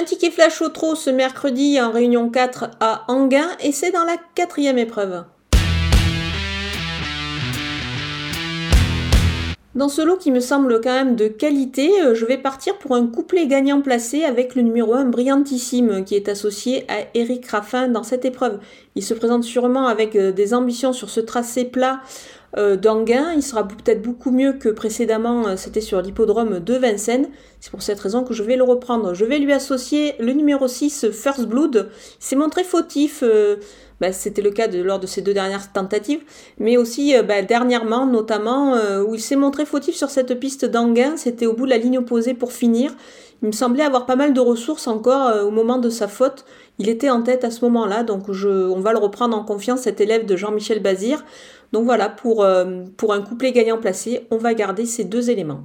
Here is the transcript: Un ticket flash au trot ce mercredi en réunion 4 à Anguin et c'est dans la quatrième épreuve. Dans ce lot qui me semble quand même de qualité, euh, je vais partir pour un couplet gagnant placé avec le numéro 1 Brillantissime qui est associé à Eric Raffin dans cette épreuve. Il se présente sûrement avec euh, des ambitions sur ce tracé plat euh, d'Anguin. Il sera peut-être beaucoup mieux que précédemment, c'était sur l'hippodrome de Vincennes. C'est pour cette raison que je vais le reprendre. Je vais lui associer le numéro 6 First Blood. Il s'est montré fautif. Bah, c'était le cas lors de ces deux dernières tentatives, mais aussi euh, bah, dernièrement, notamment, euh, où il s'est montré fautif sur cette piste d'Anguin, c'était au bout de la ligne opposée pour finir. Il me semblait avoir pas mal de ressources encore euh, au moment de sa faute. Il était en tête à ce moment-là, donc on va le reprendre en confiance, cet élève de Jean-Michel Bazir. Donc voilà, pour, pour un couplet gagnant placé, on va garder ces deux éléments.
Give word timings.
Un 0.00 0.04
ticket 0.04 0.30
flash 0.30 0.62
au 0.62 0.70
trot 0.70 0.94
ce 0.94 1.10
mercredi 1.10 1.78
en 1.78 1.90
réunion 1.90 2.30
4 2.30 2.70
à 2.80 3.04
Anguin 3.08 3.50
et 3.62 3.70
c'est 3.70 3.90
dans 3.90 4.04
la 4.04 4.16
quatrième 4.34 4.78
épreuve. 4.78 5.24
Dans 9.74 9.90
ce 9.90 10.00
lot 10.00 10.16
qui 10.16 10.30
me 10.30 10.40
semble 10.40 10.80
quand 10.80 10.94
même 10.94 11.16
de 11.16 11.28
qualité, 11.28 12.02
euh, 12.02 12.14
je 12.14 12.24
vais 12.24 12.38
partir 12.38 12.78
pour 12.78 12.94
un 12.94 13.06
couplet 13.08 13.46
gagnant 13.46 13.82
placé 13.82 14.24
avec 14.24 14.54
le 14.54 14.62
numéro 14.62 14.94
1 14.94 15.04
Brillantissime 15.04 16.02
qui 16.04 16.16
est 16.16 16.30
associé 16.30 16.86
à 16.90 17.04
Eric 17.12 17.46
Raffin 17.48 17.88
dans 17.88 18.02
cette 18.02 18.24
épreuve. 18.24 18.58
Il 18.94 19.04
se 19.04 19.12
présente 19.12 19.44
sûrement 19.44 19.86
avec 19.86 20.16
euh, 20.16 20.32
des 20.32 20.54
ambitions 20.54 20.94
sur 20.94 21.10
ce 21.10 21.20
tracé 21.20 21.66
plat 21.66 22.00
euh, 22.56 22.76
d'Anguin. 22.76 23.32
Il 23.34 23.42
sera 23.42 23.66
peut-être 23.66 24.02
beaucoup 24.02 24.30
mieux 24.30 24.52
que 24.54 24.68
précédemment, 24.68 25.56
c'était 25.56 25.80
sur 25.80 26.00
l'hippodrome 26.02 26.60
de 26.60 26.74
Vincennes. 26.74 27.28
C'est 27.60 27.70
pour 27.70 27.82
cette 27.82 28.00
raison 28.00 28.24
que 28.24 28.34
je 28.34 28.42
vais 28.42 28.56
le 28.56 28.64
reprendre. 28.64 29.14
Je 29.14 29.24
vais 29.24 29.38
lui 29.38 29.52
associer 29.52 30.14
le 30.18 30.32
numéro 30.32 30.68
6 30.68 31.10
First 31.10 31.46
Blood. 31.46 31.90
Il 32.20 32.24
s'est 32.24 32.36
montré 32.36 32.64
fautif. 32.64 33.22
Bah, 34.00 34.12
c'était 34.12 34.40
le 34.40 34.50
cas 34.50 34.66
lors 34.66 34.98
de 34.98 35.06
ces 35.06 35.20
deux 35.20 35.34
dernières 35.34 35.72
tentatives, 35.72 36.22
mais 36.58 36.78
aussi 36.78 37.14
euh, 37.14 37.22
bah, 37.22 37.42
dernièrement, 37.42 38.06
notamment, 38.06 38.74
euh, 38.74 39.02
où 39.02 39.14
il 39.14 39.20
s'est 39.20 39.36
montré 39.36 39.66
fautif 39.66 39.94
sur 39.94 40.08
cette 40.08 40.40
piste 40.40 40.64
d'Anguin, 40.64 41.18
c'était 41.18 41.46
au 41.46 41.52
bout 41.52 41.66
de 41.66 41.70
la 41.70 41.76
ligne 41.76 41.98
opposée 41.98 42.32
pour 42.32 42.52
finir. 42.52 42.92
Il 43.42 43.48
me 43.48 43.52
semblait 43.52 43.84
avoir 43.84 44.06
pas 44.06 44.16
mal 44.16 44.32
de 44.32 44.40
ressources 44.40 44.86
encore 44.86 45.28
euh, 45.28 45.44
au 45.44 45.50
moment 45.50 45.76
de 45.76 45.90
sa 45.90 46.08
faute. 46.08 46.46
Il 46.78 46.88
était 46.88 47.10
en 47.10 47.20
tête 47.20 47.44
à 47.44 47.50
ce 47.50 47.62
moment-là, 47.66 48.02
donc 48.02 48.30
on 48.30 48.80
va 48.80 48.92
le 48.92 48.98
reprendre 48.98 49.36
en 49.36 49.44
confiance, 49.44 49.80
cet 49.80 50.00
élève 50.00 50.24
de 50.24 50.34
Jean-Michel 50.34 50.80
Bazir. 50.80 51.22
Donc 51.72 51.84
voilà, 51.84 52.08
pour, 52.08 52.46
pour 52.96 53.12
un 53.12 53.22
couplet 53.22 53.52
gagnant 53.52 53.78
placé, 53.78 54.26
on 54.30 54.38
va 54.38 54.54
garder 54.54 54.86
ces 54.86 55.04
deux 55.04 55.30
éléments. 55.30 55.62